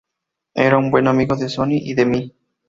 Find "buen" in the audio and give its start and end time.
0.89-1.07